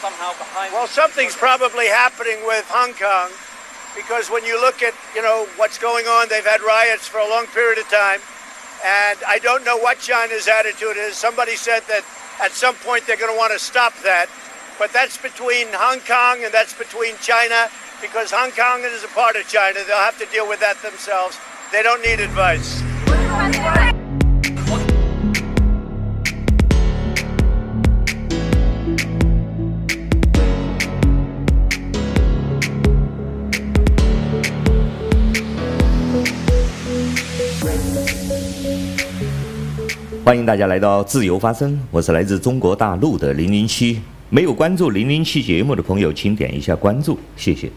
[0.00, 0.72] somehow behind.
[0.72, 3.30] Well, something's probably happening with Hong Kong
[3.94, 7.28] because when you look at, you know, what's going on, they've had riots for a
[7.28, 8.20] long period of time.
[8.80, 11.14] And I don't know what China's attitude is.
[11.16, 12.02] Somebody said that
[12.40, 14.26] at some point they're going to want to stop that.
[14.78, 17.68] But that's between Hong Kong and that's between China
[18.00, 19.80] because Hong Kong is a part of China.
[19.86, 21.36] They'll have to deal with that themselves.
[21.70, 22.80] They don't need advice.
[40.30, 44.00] 欢迎大家来到自由发声，我是来自中国大陆的零零七。
[44.28, 47.68] 没有关注零零七节目的朋友，请点一下关注，谢谢。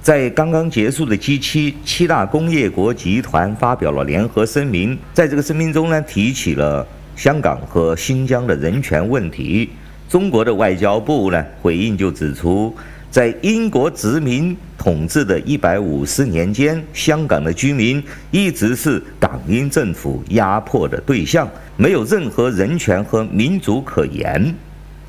[0.00, 9.68] 在刚刚结束的 G 七七大工业国集团发表了联合声明，在这个声明中呢，提起了香港和新疆的人权问题。
[10.08, 12.72] 中国的外交部呢回应就指出，
[13.10, 24.54] 在英国殖民统治的一百五十年间，香港的居民一直是港英政府压迫的对象，没有任何人权和民主可言。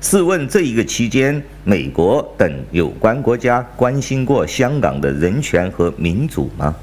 [0.00, 6.74] 试问这一个期间，美国等有关国家关心过香港的人权和民主吗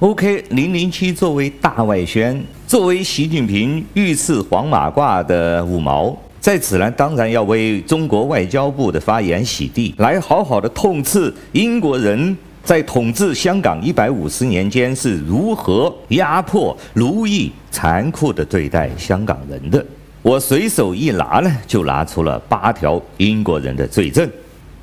[0.00, 6.14] ？OK，零零七作为大外宣，作为习近平御赐黄马褂的五毛。
[6.46, 19.84] 在此呢，当然要为中国外交部的发言洗地，来好好的痛斥英国人在统治香港一百五十年间是如何压迫、奴役、残酷的对待香港人的。
[20.22, 24.30] 我随手一拿呢，就拿出了八条英国人的罪证。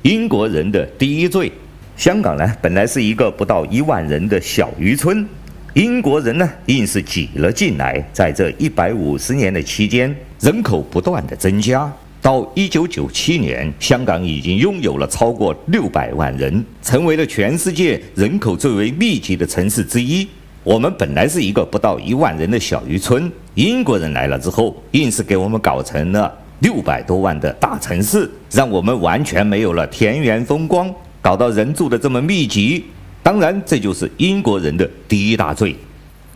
[0.02, 1.50] 英国人的第一罪，
[1.96, 5.26] 香港呢本来是一个不到一万人的小渔村。
[5.74, 8.00] 英国人呢，硬是挤了进来。
[8.12, 11.92] 在这一百五十年的期间，人口不断的增加。
[12.22, 20.24] 到一九九七年，香港已经拥有了超过六百万人，成为了全世界人口最为密集的城市之一。
[20.62, 30.88] 我们本来是一个不到一万人的小渔村，英国人来了之后，硬是给我们搞成了六百多万的大城市，让我们完全没有了田园风光，
[31.20, 32.84] 搞到人住的这么密集。
[33.24, 35.74] 当然，这就是英国人的第一大罪。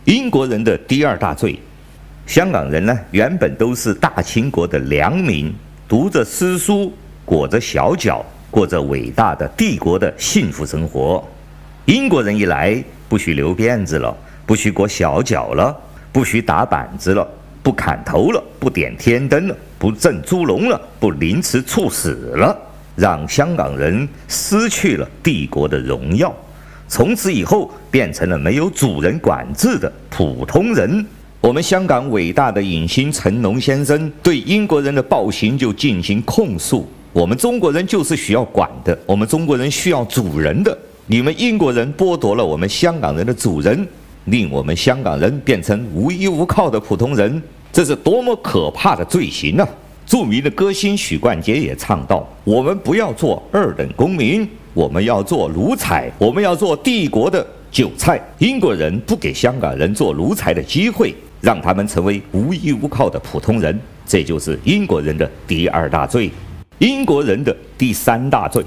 [0.05, 1.59] 英国人的第二大罪，
[2.25, 5.53] 香港人呢，原本都是大清国的良民，
[5.87, 6.91] 读着诗书，
[7.23, 11.23] 裹着小脚，过着伟大的帝国的幸福生活。
[11.85, 14.17] 英国人一来，不许留辫子了，
[14.47, 15.79] 不许裹小脚了，
[16.11, 17.27] 不许打板子了，
[17.61, 22.57] 不砍头了，不点天灯了，不赠猪笼了，不凌迟处死了，
[22.95, 26.35] 让香港人失去了帝国的荣耀。
[26.89, 31.05] 从此以后，变成了没有主人管制的普通人。
[31.39, 40.75] 我们香港伟大的影星成龙先生对英国人的暴行就进行控诉：我们中国人就是需要管的，我们中国人需要主人的。
[41.05, 43.87] 你们英国人剥夺了我们香港人的主人，
[44.25, 47.41] 令我们香港人变成无依无靠的普通人，
[47.71, 49.67] 这是多么可怕的罪行啊！
[50.09, 58.19] 著名的歌星许冠杰也唱道：“我们不要做二等公民。”我们要做奴才，我们要做帝国的韭菜。
[58.39, 66.31] 英国人不给香港人做奴才的机会，让他们成为无依无靠的普通人，这就是英国人的第二大罪。
[66.79, 68.63] 英国人的第三大罪，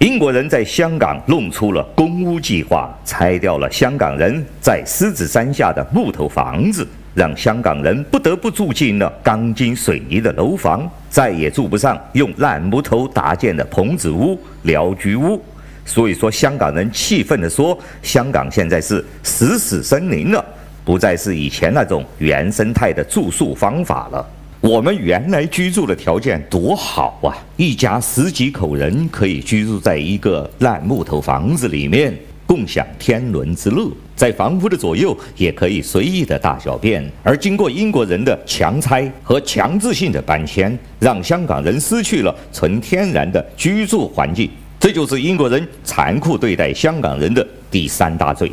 [0.00, 6.86] 英国人在香港弄出了公屋计划，拆掉了香港人在狮子山下的木头房子。
[7.18, 15.42] 让香港人不得不住进了钢筋水泥的楼房，再也住不上用烂木头搭建的棚子屋、寮居屋。
[15.84, 20.44] 所以说，香港人气愤地说：“香港现在是死死森林了，
[20.84, 24.24] 不再是以前那种原生态的住宿方法了。
[24.60, 32.16] 我们原来居住的条件多好啊，一家十几口人可以居住在一个烂木头房子里面。”
[32.48, 37.06] 共享天伦之乐，在房屋的左右也可以随意的大小便。
[37.22, 44.50] 而经过英国人的强拆和强制性的搬迁，让香港人失去了纯天然的居住环境。
[44.80, 48.50] 这就是英国人残酷对待香港人的第三大罪。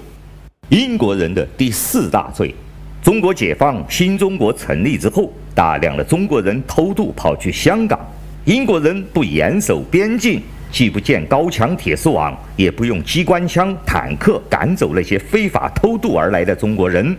[0.68, 2.54] 英国人的第四大罪：
[3.02, 7.98] 中国解放、新中国成立之后，大量的中国人偷渡跑去香港，
[8.44, 10.42] 英国人不严守边境。
[10.76, 17.16] 既不建高墙铁丝网，也不用机关枪、坦克赶走那些非法偷渡而来的中国人。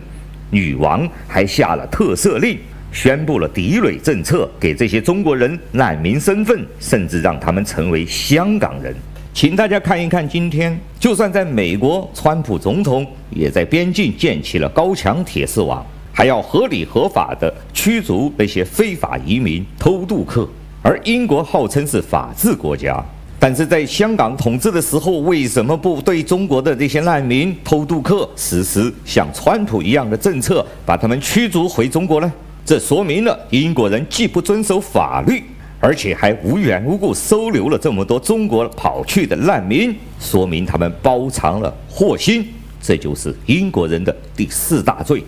[0.51, 2.55] 女王还下了特赦令，
[2.91, 8.95] 宣布了抵垒政策，给这些中国人难民身份，甚至让他们成为香港人。
[9.33, 15.83] 请大家看一看，今天就算在美国，川普总统也在边境建起了高墙铁丝网，
[16.13, 20.47] 还要合理合法地驱逐那些非法移民、偷渡客。
[20.83, 23.03] 而英国号称是法治国家，
[23.39, 32.31] 但是在香港统治的时候，为什么不对中国的这些难民、偷渡客实施像川普一样的政策，把他们驱逐回中国呢？
[32.65, 35.43] 这说明了英国人既不遵守法律，
[35.79, 42.45] 而且还无缘无故收留了这么多中国跑去的难民，说明他们包藏了祸心。
[42.81, 45.23] 这就是英国人的第四大罪，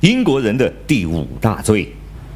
[0.00, 1.92] 英国人的第五大罪。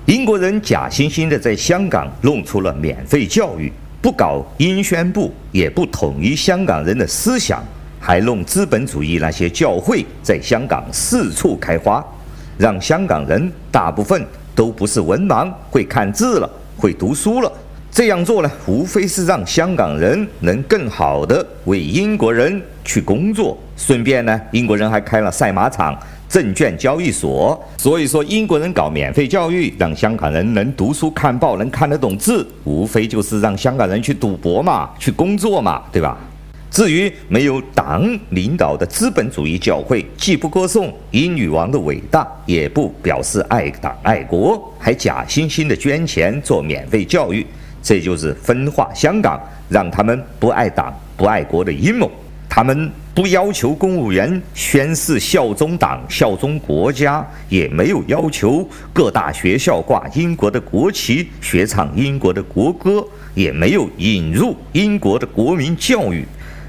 [0.07, 3.73] 英国人假惺惺的在香港弄出了免费教育，
[4.07, 7.61] 不搞英宣部，也不统一香港人的思想，
[7.99, 12.05] 还弄资本主义那些教会在香港四处开花，
[12.57, 14.25] 让香港人大部分
[14.55, 17.53] 都不是文盲，会看字了，会读书了。
[17.91, 23.59] 这样做呢，无非是让香港人能更好地为英国人去工作。
[23.77, 27.63] 顺便呢，英国人还开了赛马场、证券交易所。
[27.79, 36.19] 所以说，英国人搞免费教育，让香港人能读书看报，能看得懂字，无非就是让香港人去赌博嘛，去工作嘛，对吧？
[36.69, 47.47] 至于没有党领导的资本主义教会，既不歌颂英女王的伟大，也不表示爱党爱国，还假惺惺地捐钱做免费教育。
[47.83, 49.41] 这就是分化香港，
[49.71, 52.11] 让他们不爱党、不爱国的阴谋。
[52.49, 63.03] 他们不要求公务员宣誓效忠党、效忠国家，也没有要求各大学校挂英国的国旗、学唱英国的国歌，
[63.35, 66.27] 也没有引入英国的国民教育，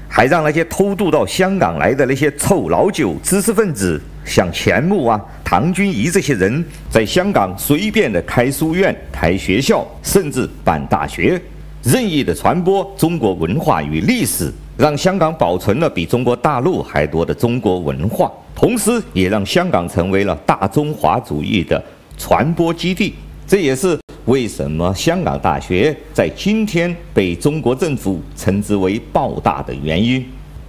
[0.08, 5.22] 还让那些偷渡到香港来的那些臭老九、知识分子，像钱穆啊。
[5.44, 11.38] 唐君仪这些人在香港随便的开书院、开学校，甚至办大学，
[11.82, 21.82] 任意的传播中国文化与历史，让香港保存了比中国大陆还多的中国文化，同时也让香港成为了大中华主义的
[22.16, 23.12] 传播基地。
[23.44, 30.24] 这也是为什么香港大学在今天被中国政府称之为“爆大”的原因。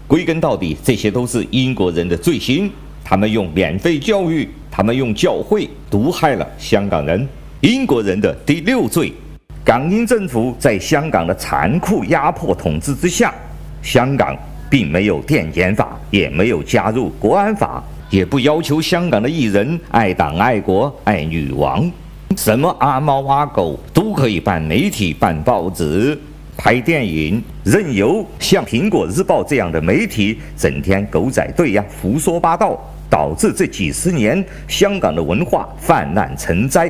[0.08, 2.68] 归根到底，这些都是英国人的罪行。
[3.04, 4.50] 他们用免费教育。
[4.72, 7.28] 他们用教会毒害了香港人。
[7.62, 9.12] 英国人的第六罪，
[9.66, 13.34] 港英政府在香港的残酷压迫统治之下，
[13.82, 14.38] 香港
[14.70, 21.92] 并没有电检法，也没有加入国安法，也不要求香港的艺人爱党爱国爱女王，
[22.36, 26.18] 什么阿猫阿狗都可以办媒体、办报纸、
[26.58, 32.80] 拍电影，任由像苹果日报这样的媒体整天狗仔队呀胡说八道。
[33.12, 36.88] 导致这几十年香港的文化泛滥成灾，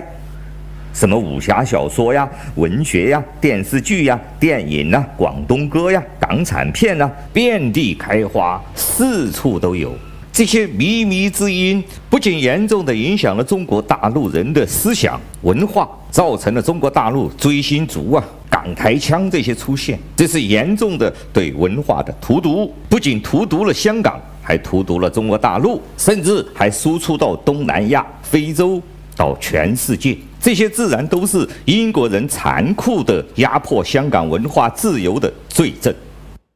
[0.94, 9.92] 什么武侠小说呀、文学呀、电视剧呀、电影啊、广东歌呀、港产片啊，遍地开花，四处都有。
[10.31, 24.22] 这些靡靡之音不仅严重地影响了中国大陆人的思想文化，造成了中国大陆追星族啊、港台腔这些出现，这是严重的对文化的荼毒，不仅荼毒了香港。
[24.42, 28.81] 还荼毒了中国大陆，甚至还输出到东南亚、非洲，
[29.16, 30.18] 到全世界。
[30.42, 35.94] 这些自然都是英国人残酷的压迫香港文化自由的罪证。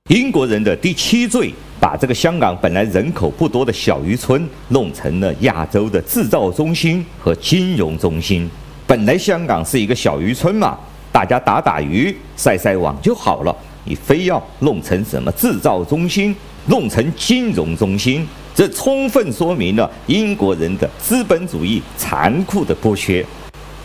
[0.10, 8.50] 英国人的第七罪，把这个香港本来人口不多的小渔村弄成了亚洲的制造中心和金融中心。
[8.86, 10.78] 本来香港是一个小渔村嘛，
[11.10, 13.56] 大家打打鱼、晒晒网就好了，
[13.86, 16.36] 你非要弄成什么制造中心？
[16.66, 23.25] 弄成金融中心，这充分说明了英国人的资本主义残酷的剥削。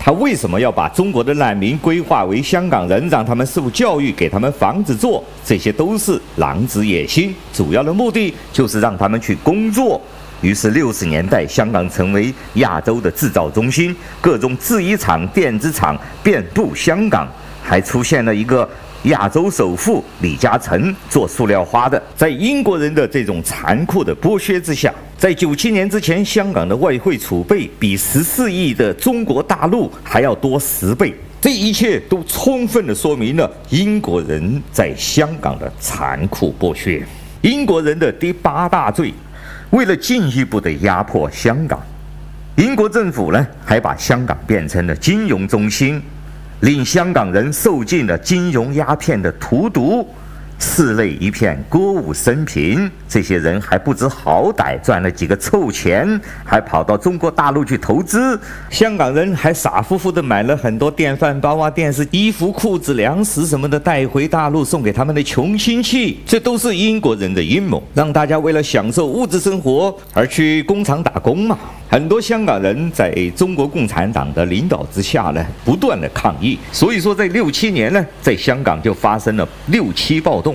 [0.08, 5.22] 他为什么要把中国的难民规划为香港人，让他们受教育，给他们房子住？
[5.44, 10.00] 这些都是狼子野心，主要的目的就是让他们去工作。
[10.40, 17.28] 于是六十年代，香港成为亚洲的制造中心，各种制衣厂、电子厂遍布香港，
[17.62, 18.66] 还出现了一个。
[19.04, 31.12] 亚洲首富李嘉诚做塑料花的，在英国人的这种残酷的剥削之下，在九七年之前，香港的外汇储备比十四亿的中国大陆还要多十倍。
[31.40, 37.04] 这一切都充分地说明了英国人在香港的残酷剥削。
[37.40, 39.12] 英国人的第八大罪，
[39.70, 41.82] 为了进一步的压迫香港，
[42.54, 46.00] 英国政府呢还把香港变成了金融中心。
[46.60, 50.08] 令香港人受尽了金融鸦片的荼毒，
[50.58, 52.90] 室内一片歌舞升平。
[53.08, 58.38] 这些人还不知好歹，赚了几个臭钱，还跑到中国大陆去投资。
[58.68, 66.20] 香港人还傻乎乎的买了很多电饭煲啊、电视、衣服、裤子、粮食什么的带回大陆送给他们的穷亲戚。
[66.26, 71.58] 这都是英国人的阴谋，让大家为了享受物质生活而去工厂打工嘛。
[71.90, 76.58] 很多香港人在中国共产党的领导之下呢，不断的抗议。
[76.70, 80.47] 所以说，在六七年呢，在香港就发生了六七暴动。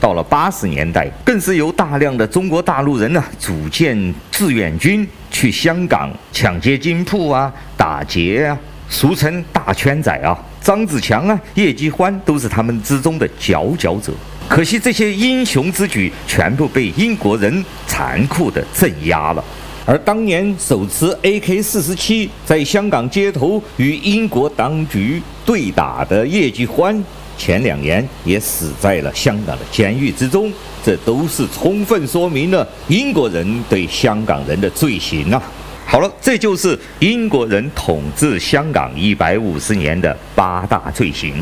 [0.00, 10.36] 到了八十年代，更是由大量的中国大陆人呢组建志愿军去香港抢劫金铺啊、打劫啊，俗称大圈仔啊。
[10.62, 14.12] 张子强啊、叶继欢都是他们之中的佼佼者。
[14.48, 19.44] 可惜这些英雄之举全部被英国人残酷地镇压了。
[19.86, 27.02] 而当年手持 AK-47 在香港街头与英国当局对打的叶继欢。
[27.40, 30.52] 前两年也死在了香港的监狱之中，
[30.84, 35.42] 这都是充分说明了英国人对香港人的罪行啊！
[35.86, 41.32] 好了，这就是英国人统治香港一百五十年的八大罪行。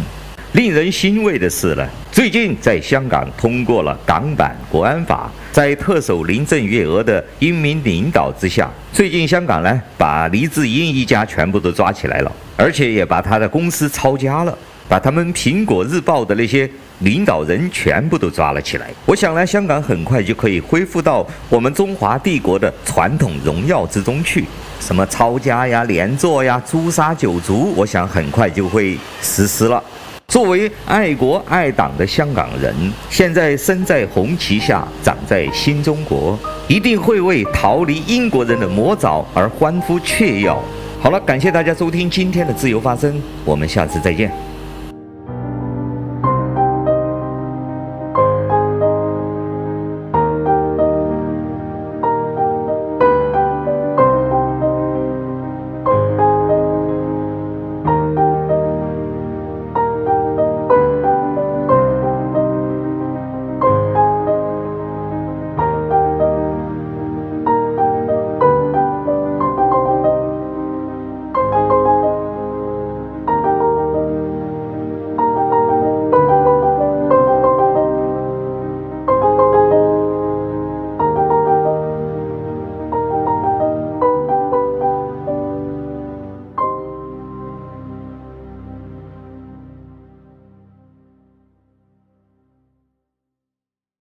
[0.52, 14.57] 令人欣慰的是呢，最近在香港通过了港版国安法，在特首林郑月娥的英明领导之下，最近香港呢把黎智英一家全部都抓起来了，而且也把他的公司抄家了。
[14.88, 16.68] 把他们《苹果日报》的那些
[17.00, 18.88] 领导人全部都抓了起来。
[19.04, 24.45] 我想呢，香港很快就可以恢复到我们中华帝国的传统荣耀之中去。
[24.80, 29.83] 什么抄家呀、连坐呀、诛杀九族，我想很快就会实施了。
[30.28, 32.75] 作为爱国爱党的香港人，
[33.11, 40.54] 现在身在红旗下，长在新中国，一定会为逃离英国人的魔爪而欢呼雀跃。
[41.00, 44.48] 好了，感谢大家收听今天的自由发声，我们下次再见。